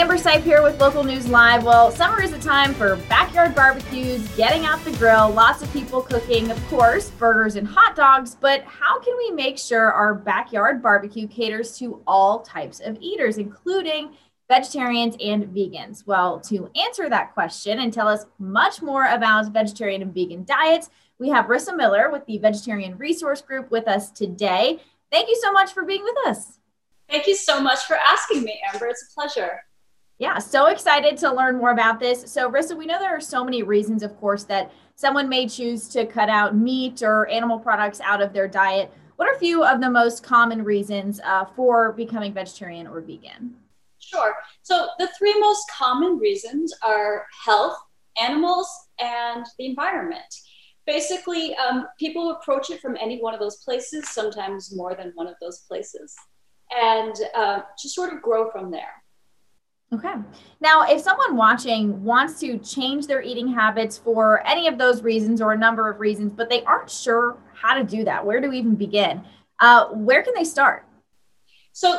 [0.00, 1.62] Amber Sipe here with Local News Live.
[1.62, 6.00] Well, summer is a time for backyard barbecues, getting out the grill, lots of people
[6.00, 8.34] cooking, of course, burgers and hot dogs.
[8.34, 13.36] But how can we make sure our backyard barbecue caters to all types of eaters,
[13.36, 14.16] including
[14.48, 16.06] vegetarians and vegans?
[16.06, 20.88] Well, to answer that question and tell us much more about vegetarian and vegan diets,
[21.18, 24.80] we have Rissa Miller with the Vegetarian Resource Group with us today.
[25.12, 26.58] Thank you so much for being with us.
[27.06, 28.86] Thank you so much for asking me, Amber.
[28.86, 29.60] It's a pleasure.
[30.20, 32.30] Yeah, so excited to learn more about this.
[32.30, 35.88] So, Rissa, we know there are so many reasons, of course, that someone may choose
[35.88, 38.92] to cut out meat or animal products out of their diet.
[39.16, 43.56] What are a few of the most common reasons uh, for becoming vegetarian or vegan?
[43.98, 44.36] Sure.
[44.60, 47.78] So, the three most common reasons are health,
[48.20, 48.68] animals,
[49.00, 50.34] and the environment.
[50.86, 55.28] Basically, um, people approach it from any one of those places, sometimes more than one
[55.28, 56.14] of those places,
[56.78, 58.99] and uh, just sort of grow from there.
[59.92, 60.14] Okay.
[60.60, 65.40] Now, if someone watching wants to change their eating habits for any of those reasons
[65.40, 68.50] or a number of reasons, but they aren't sure how to do that, where do
[68.50, 69.22] we even begin?
[69.58, 70.86] Uh, where can they start?
[71.72, 71.98] So,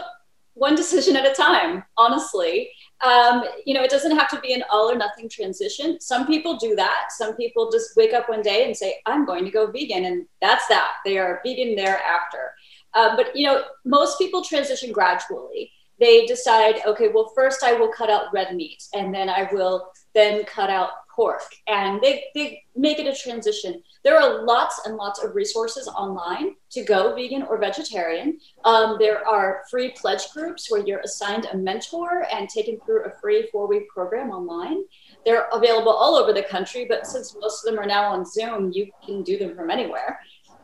[0.53, 2.71] one decision at a time, honestly.
[3.01, 5.99] Um, you know, it doesn't have to be an all or nothing transition.
[5.99, 7.05] Some people do that.
[7.09, 10.05] Some people just wake up one day and say, I'm going to go vegan.
[10.05, 10.95] And that's that.
[11.05, 12.51] They are vegan thereafter.
[12.93, 17.91] Uh, but, you know, most people transition gradually they decide, okay, well, first I will
[17.91, 21.43] cut out red meat and then I will then cut out pork.
[21.67, 23.83] And they, they make it a transition.
[24.03, 28.39] There are lots and lots of resources online to go vegan or vegetarian.
[28.65, 33.11] Um, there are free pledge groups where you're assigned a mentor and taken through a
[33.21, 34.83] free four week program online.
[35.23, 38.71] They're available all over the country, but since most of them are now on Zoom,
[38.73, 40.19] you can do them from anywhere.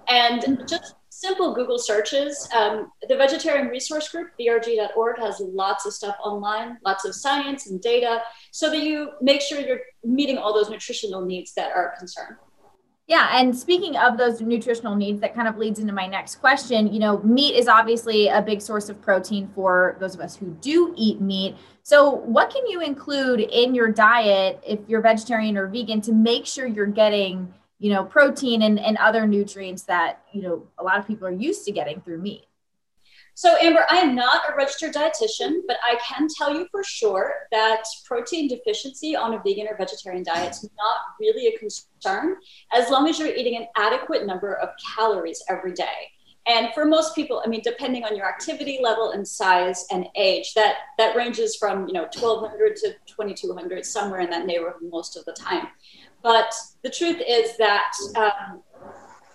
[0.07, 2.47] And just simple Google searches.
[2.55, 7.81] Um, the Vegetarian Resource Group, vrg.org, has lots of stuff online, lots of science and
[7.81, 11.97] data, so that you make sure you're meeting all those nutritional needs that are a
[11.97, 12.38] concern.
[13.07, 16.94] Yeah, and speaking of those nutritional needs, that kind of leads into my next question.
[16.94, 20.51] You know, meat is obviously a big source of protein for those of us who
[20.61, 21.56] do eat meat.
[21.81, 26.45] So, what can you include in your diet if you're vegetarian or vegan to make
[26.45, 30.97] sure you're getting you know, protein and, and other nutrients that, you know, a lot
[30.97, 32.45] of people are used to getting through meat.
[33.35, 37.33] So, Amber, I am not a registered dietitian, but I can tell you for sure
[37.51, 42.38] that protein deficiency on a vegan or vegetarian diet is not really a concern
[42.73, 46.09] as long as you're eating an adequate number of calories every day.
[46.47, 50.53] And for most people, I mean, depending on your activity level and size and age,
[50.55, 55.25] that that ranges from you know 1,200 to 2,200, somewhere in that neighborhood most of
[55.25, 55.67] the time.
[56.27, 58.61] But the truth is that um,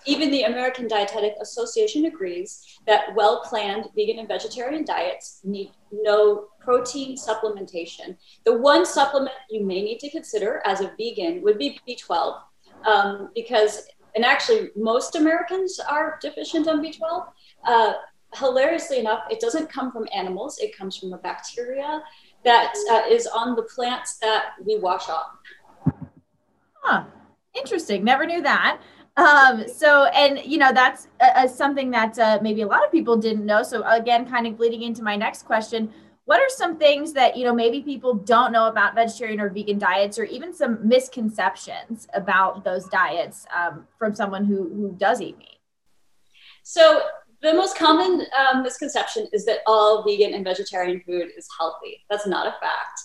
[0.04, 6.48] even the American Dietetic Association agrees that well planned vegan and vegetarian diets need no
[6.60, 8.14] protein supplementation.
[8.44, 12.38] The one supplement you may need to consider as a vegan would be B12,
[12.84, 17.26] um, because, and actually, most Americans are deficient on B12.
[17.64, 17.92] Uh,
[18.34, 22.02] hilariously enough, it doesn't come from animals, it comes from a bacteria
[22.44, 25.38] that uh, is on the plants that we wash off.
[26.82, 27.04] Huh.
[27.54, 28.04] Interesting.
[28.04, 28.80] Never knew that.
[29.16, 33.16] Um, so, and you know, that's uh, something that uh, maybe a lot of people
[33.16, 33.62] didn't know.
[33.62, 35.92] So, again, kind of leading into my next question
[36.24, 39.78] what are some things that you know maybe people don't know about vegetarian or vegan
[39.78, 45.36] diets or even some misconceptions about those diets um, from someone who who does eat
[45.38, 45.58] meat
[46.62, 47.02] so
[47.42, 52.26] the most common um, misconception is that all vegan and vegetarian food is healthy that's
[52.26, 53.01] not a fact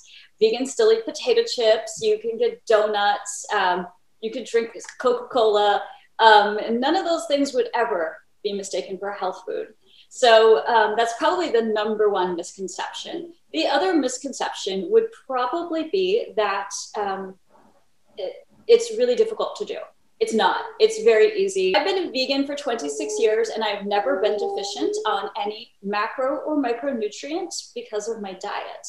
[0.65, 1.99] still eat potato chips.
[2.01, 3.45] You can get donuts.
[3.53, 3.87] Um,
[4.21, 5.83] you can drink Coca Cola.
[6.19, 9.67] Um, and none of those things would ever be mistaken for health food.
[10.09, 13.33] So um, that's probably the number one misconception.
[13.53, 17.35] The other misconception would probably be that um,
[18.17, 19.77] it, it's really difficult to do.
[20.19, 20.61] It's not.
[20.79, 21.75] It's very easy.
[21.75, 26.37] I've been a vegan for 26 years and I've never been deficient on any macro
[26.37, 28.87] or micronutrients because of my diet.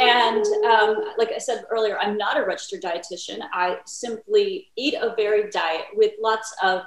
[0.00, 3.40] And um, like I said earlier, I'm not a registered dietitian.
[3.52, 6.82] I simply eat a varied diet with lots of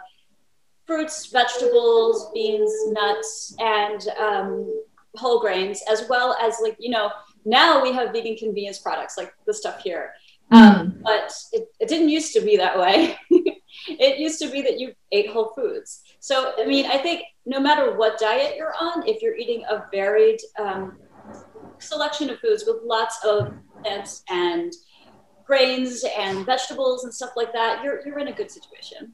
[0.86, 4.84] fruits, vegetables, beans, nuts, and um,
[5.16, 7.12] whole grains, as well as like, you know,
[7.46, 10.14] now we have vegan convenience products like the stuff here.
[10.52, 10.58] Mm.
[10.58, 13.18] Um, but it, it didn't used to be that way.
[13.88, 16.02] it used to be that you ate whole foods.
[16.20, 19.86] So, I mean, I think no matter what diet you're on, if you're eating a
[19.92, 20.98] varied um,
[21.80, 24.74] selection of foods with lots of plants and
[25.46, 29.14] grains and vegetables and stuff like that, you're, you're in a good situation.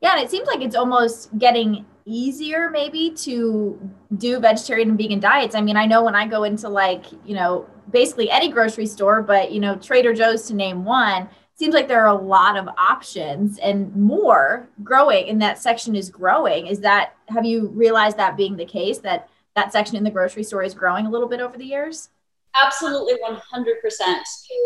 [0.00, 3.78] Yeah, and it seems like it's almost getting easier maybe to
[4.16, 5.54] do vegetarian and vegan diets.
[5.54, 9.22] I mean, I know when I go into like, you know, basically any grocery store,
[9.22, 12.66] but you know, Trader Joe's to name one, seems like there are a lot of
[12.78, 16.66] options and more growing and that section is growing.
[16.66, 20.42] Is that have you realized that being the case that that section in the grocery
[20.42, 22.10] store is growing a little bit over the years?
[22.62, 23.38] Absolutely 100%.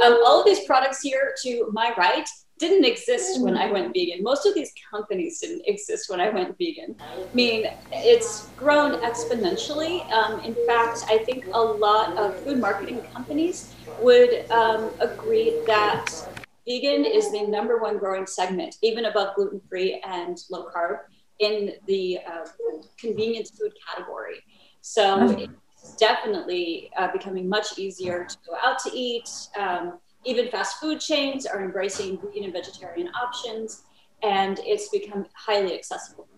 [0.04, 2.26] Um, all of these products here to my right
[2.58, 4.22] didn't exist when I went vegan.
[4.22, 6.94] Most of these companies didn't exist when I went vegan.
[7.00, 10.08] I mean, it's grown exponentially.
[10.12, 16.06] Um, in fact, I think a lot of food marketing companies would um, agree that
[16.66, 21.00] vegan is the number one growing segment, even above gluten free and low carb,
[21.40, 22.46] in the uh,
[22.98, 24.36] convenience food category.
[24.86, 29.30] So it's definitely uh, becoming much easier to go out to eat.
[29.58, 33.84] Um, even fast food chains are embracing vegan and vegetarian options,
[34.22, 36.28] and it's become highly accessible.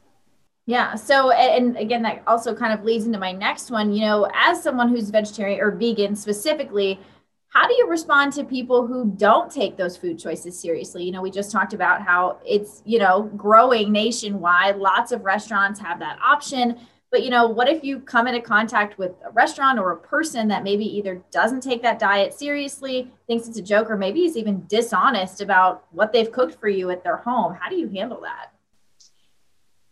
[0.66, 0.94] Yeah.
[0.94, 3.92] So, and again, that also kind of leads into my next one.
[3.92, 7.00] You know, as someone who's vegetarian or vegan specifically,
[7.48, 11.02] how do you respond to people who don't take those food choices seriously?
[11.02, 14.76] You know, we just talked about how it's, you know, growing nationwide.
[14.76, 16.78] Lots of restaurants have that option.
[17.10, 20.48] But, you know, what if you come into contact with a restaurant or a person
[20.48, 24.36] that maybe either doesn't take that diet seriously, thinks it's a joke, or maybe is
[24.36, 27.54] even dishonest about what they've cooked for you at their home?
[27.54, 28.52] How do you handle that?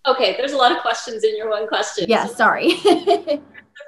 [0.06, 2.06] Okay, there's a lot of questions in your one question.
[2.08, 2.68] Yeah, sorry.
[2.84, 3.40] the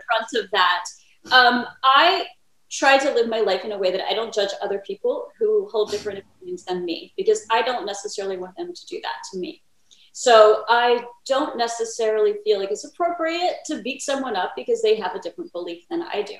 [0.06, 0.84] front of that.
[1.30, 2.26] Um, I
[2.70, 5.68] try to live my life in a way that I don't judge other people who
[5.70, 9.38] hold different opinions than me because I don't necessarily want them to do that to
[9.38, 9.62] me.
[10.18, 15.14] So I don't necessarily feel like it's appropriate to beat someone up because they have
[15.14, 16.36] a different belief than I do.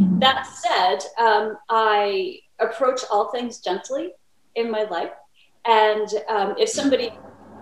[0.00, 0.20] Mm-hmm.
[0.20, 4.12] That said, um, I approach all things gently
[4.54, 5.10] in my life.
[5.66, 7.10] And um, if somebody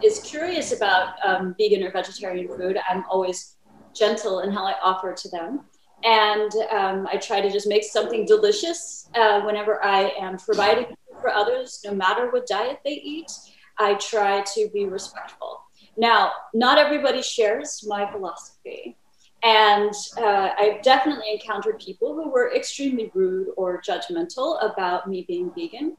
[0.00, 3.56] is curious about um, vegan or vegetarian food, I'm always
[3.96, 5.64] gentle in how I offer to them
[6.04, 11.30] and um, I try to just make something delicious uh, whenever I am providing for
[11.30, 13.32] others, no matter what diet they eat.
[13.78, 15.62] I try to be respectful.
[15.96, 18.96] Now, not everybody shares my philosophy.
[19.42, 25.52] And uh, I've definitely encountered people who were extremely rude or judgmental about me being
[25.54, 25.96] vegan.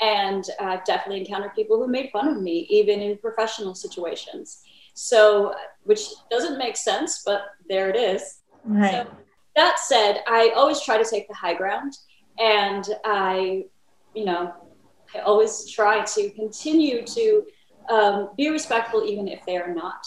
[0.00, 4.62] And I've definitely encountered people who made fun of me, even in professional situations.
[4.94, 5.54] So,
[5.84, 8.40] which doesn't make sense, but there it is.
[8.64, 8.90] Right.
[8.90, 9.06] So,
[9.56, 11.92] that said, I always try to take the high ground
[12.38, 13.64] and I,
[14.14, 14.52] you know,
[15.14, 17.42] I always try to continue to
[17.88, 20.06] um, be respectful even if they are not.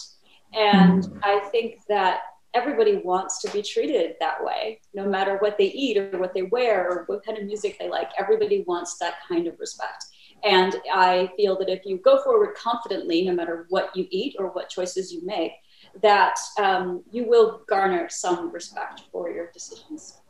[0.54, 1.04] And.
[1.22, 2.20] I think that
[2.54, 6.42] everybody wants to be treated that way, no matter what they eat or what they
[6.42, 8.10] wear or what kind of music they like.
[8.18, 10.04] Everybody wants that kind of respect.
[10.44, 14.48] And I feel that if you go forward confidently, no matter what you eat or
[14.48, 15.52] what choices you make,
[16.02, 20.20] that um, you will garner some respect for your decisions.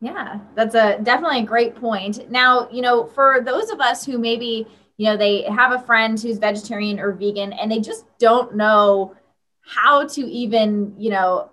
[0.00, 2.30] Yeah, that's a definitely a great point.
[2.30, 4.66] Now, you know, for those of us who maybe,
[4.96, 9.14] you know, they have a friend who's vegetarian or vegan and they just don't know
[9.60, 11.50] how to even, you know,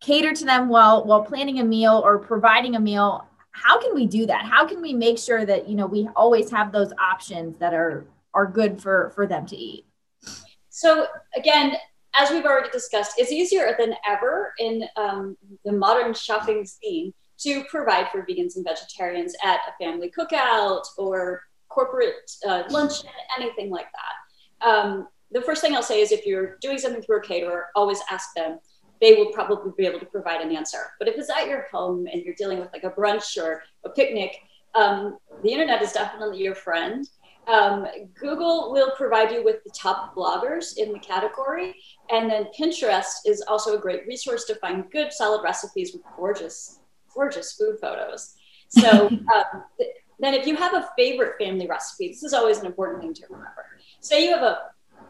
[0.00, 4.06] cater to them while while planning a meal or providing a meal, how can we
[4.06, 4.42] do that?
[4.42, 8.06] How can we make sure that, you know, we always have those options that are
[8.34, 9.86] are good for for them to eat?
[10.68, 11.06] So
[11.36, 11.76] again,
[12.18, 17.64] as we've already discussed, it's easier than ever in um, the modern shopping scene to
[17.64, 23.86] provide for vegans and vegetarians at a family cookout or corporate uh, luncheon, anything like
[23.92, 24.66] that.
[24.66, 28.00] Um, the first thing I'll say is if you're doing something through a caterer, always
[28.10, 28.58] ask them.
[29.00, 30.92] They will probably be able to provide an answer.
[30.98, 33.88] But if it's at your home and you're dealing with like a brunch or a
[33.90, 34.38] picnic,
[34.74, 37.08] um, the internet is definitely your friend.
[37.46, 37.86] Um,
[38.18, 41.74] Google will provide you with the top bloggers in the category.
[42.10, 46.80] And then Pinterest is also a great resource to find good, solid recipes with gorgeous,
[47.14, 48.34] gorgeous food photos.
[48.68, 49.90] So um, th-
[50.20, 53.22] then, if you have a favorite family recipe, this is always an important thing to
[53.28, 53.66] remember.
[54.00, 54.58] Say you have a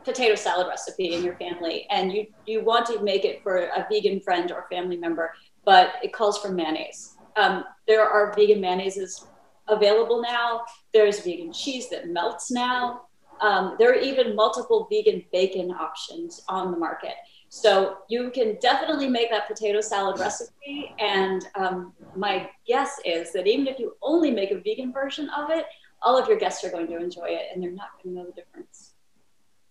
[0.04, 3.86] potato salad recipe in your family and you, you want to make it for a
[3.90, 5.32] vegan friend or family member,
[5.64, 7.16] but it calls for mayonnaise.
[7.36, 9.26] Um, there are vegan mayonnaises
[9.68, 10.62] available now.
[10.92, 13.02] There's vegan cheese that melts now.
[13.40, 17.14] Um, there are even multiple vegan bacon options on the market.
[17.54, 20.92] So you can definitely make that potato salad recipe.
[20.98, 25.50] And um, my guess is that even if you only make a vegan version of
[25.50, 25.64] it,
[26.02, 28.26] all of your guests are going to enjoy it and they're not going to know
[28.26, 28.94] the difference.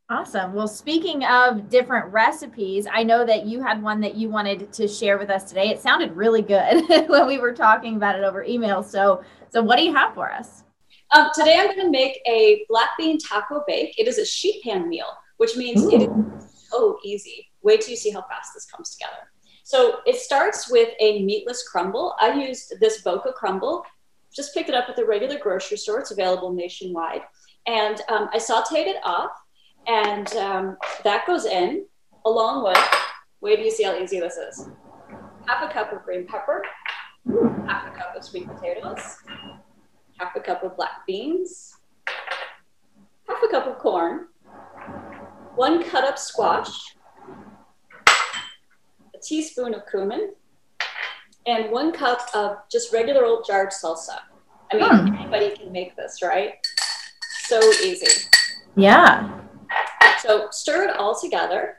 [0.10, 0.54] Awesome.
[0.54, 4.88] Well, speaking of different recipes, I know that you had one that you wanted to
[4.88, 5.68] share with us today.
[5.68, 8.82] It sounded really good when we were talking about it over email.
[8.82, 10.64] So, so what do you have for us?
[11.14, 14.00] Um, today, I'm going to make a black bean taco bake.
[14.00, 15.92] It is a sheet pan meal, which means Ooh.
[15.92, 17.50] it is so easy.
[17.64, 19.32] Wait till you see how fast this comes together.
[19.64, 22.16] So it starts with a meatless crumble.
[22.20, 23.86] I used this Boca crumble
[24.34, 26.00] just picked it up at the regular grocery store.
[26.00, 27.22] It's available nationwide.
[27.68, 29.36] And um, I sauteed it up,
[29.88, 31.86] and um, that goes in
[32.26, 32.78] along with,
[33.42, 34.70] wait till you see how easy this is.
[35.48, 36.64] Half a cup of green pepper,
[37.68, 39.18] half a cup of sweet potatoes,
[40.18, 41.78] half a cup of black beans,
[43.28, 44.28] half a cup of corn,
[45.56, 46.96] one cut up squash,
[49.24, 50.34] teaspoon of cumin,
[51.46, 54.20] and one cup of just regular old jarred salsa.
[54.72, 55.16] I mean, hmm.
[55.16, 56.54] anybody can make this, right?
[57.46, 58.28] So easy.
[58.76, 59.42] Yeah.
[60.20, 61.78] So stir it all together.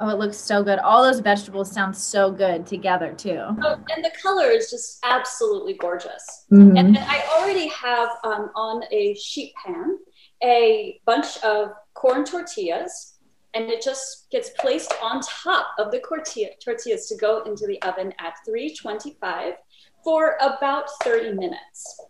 [0.00, 0.80] Oh, it looks so good.
[0.80, 3.40] All those vegetables sound so good together too.
[3.40, 6.46] Oh, and the color is just absolutely gorgeous.
[6.52, 6.76] Mm-hmm.
[6.76, 9.98] And I already have um, on a sheet pan
[10.42, 13.13] a bunch of corn tortillas,
[13.54, 17.80] and it just gets placed on top of the tortilla, tortillas to go into the
[17.82, 19.54] oven at 325
[20.02, 22.00] for about 30 minutes.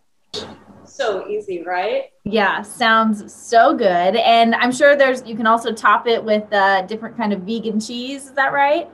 [0.85, 2.05] So easy, right?
[2.23, 4.15] Yeah, sounds so good.
[4.15, 7.79] And I'm sure there's you can also top it with uh, different kind of vegan
[7.79, 8.25] cheese.
[8.25, 8.89] Is that right?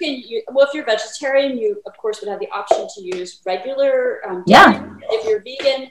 [0.00, 3.40] You can, well, if you're vegetarian, you of course would have the option to use
[3.44, 4.20] regular.
[4.28, 4.88] Um, yeah.
[5.10, 5.88] If you're vegan,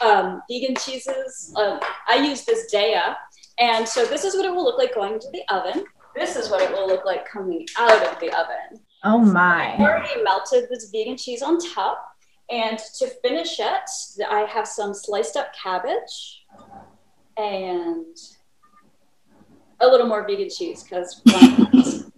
[0.00, 1.52] um, vegan cheeses.
[1.56, 3.16] Um, I use this Daiya,
[3.60, 5.84] and so this is what it will look like going into the oven.
[6.14, 8.80] This is what it will look like coming out of the oven.
[9.04, 9.74] Oh my!
[9.78, 12.04] I already melted this vegan cheese on top.
[12.50, 13.90] And to finish it,
[14.28, 16.46] I have some sliced up cabbage
[17.36, 18.16] and
[19.80, 21.20] a little more vegan cheese because.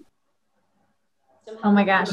[1.65, 2.09] oh my gosh,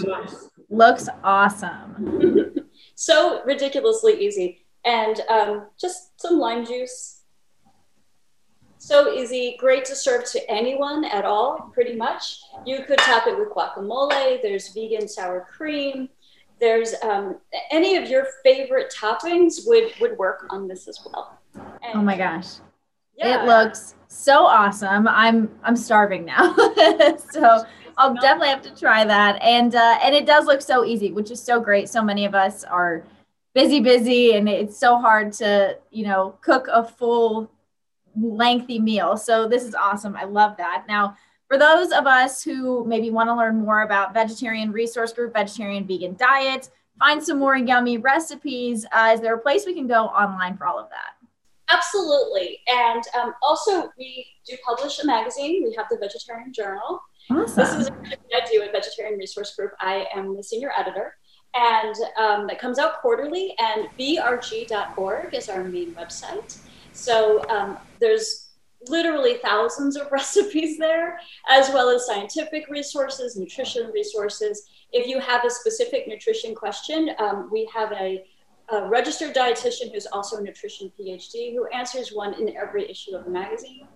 [0.70, 2.56] looks awesome.
[2.96, 4.66] so ridiculously easy.
[4.84, 7.17] And um, just some lime juice.
[8.88, 12.40] So easy, great to serve to anyone at all, pretty much.
[12.66, 16.10] You could top it with guacamole, there's vegan sour cream
[16.60, 17.38] there's um,
[17.72, 21.38] any of your favorite toppings would would work on this as well.
[21.56, 22.56] And oh my gosh.
[23.16, 23.44] Yeah.
[23.44, 25.08] It looks so awesome.
[25.08, 26.56] I'm I'm starving now.
[27.32, 27.66] so
[27.98, 29.42] I'll definitely have to try that.
[29.42, 31.90] And uh, and it does look so easy, which is so great.
[31.90, 33.04] So many of us are
[33.54, 37.50] busy, busy, and it's so hard to, you know, cook a full
[38.22, 39.18] lengthy meal.
[39.18, 40.16] So this is awesome.
[40.16, 40.86] I love that.
[40.88, 41.16] Now
[41.48, 45.88] for those of us who maybe want to learn more about vegetarian resource group, vegetarian
[45.88, 46.70] vegan diet,
[47.00, 50.68] find some more yummy recipes, uh, is there a place we can go online for
[50.68, 51.18] all of that?
[51.70, 52.60] Absolutely.
[52.74, 55.64] And um, also, we do publish a magazine.
[55.64, 57.02] We have the Vegetarian Journal.
[57.30, 57.56] Awesome.
[57.56, 59.72] This is what I do at Vegetarian Resource Group.
[59.82, 61.18] I am the senior editor,
[61.56, 63.54] and um, it comes out quarterly.
[63.60, 66.58] And vrg.org is our main website.
[66.98, 68.50] So um, there's
[68.90, 74.68] literally thousands of recipes there, as well as scientific resources, nutrition resources.
[74.92, 78.24] If you have a specific nutrition question, um, we have a,
[78.70, 83.26] a, registered dietitian who's also a nutrition PhD who answers one in every issue of
[83.26, 83.88] the magazine.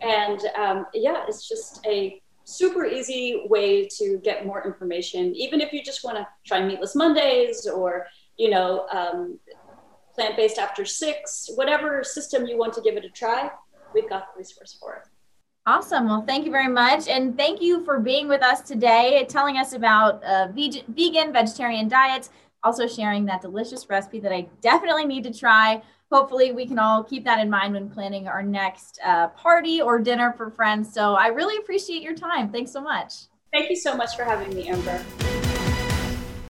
[0.00, 5.72] And um, yeah, it's just a super easy way to get more information, even if
[5.72, 8.06] you just want to try meatless Mondays or,
[8.36, 9.38] you know, um,
[10.14, 13.50] plant based after six, whatever system you want to give it a try
[13.94, 15.08] we've got the resource for it.
[15.66, 16.06] Awesome.
[16.06, 17.06] Well, thank you very much.
[17.08, 22.30] And thank you for being with us today, telling us about uh, vegan, vegetarian diets,
[22.64, 25.82] also sharing that delicious recipe that I definitely need to try.
[26.10, 29.98] Hopefully, we can all keep that in mind when planning our next uh, party or
[29.98, 30.92] dinner for friends.
[30.92, 32.50] So I really appreciate your time.
[32.50, 33.14] Thanks so much.
[33.52, 35.51] Thank you so much for having me, Amber.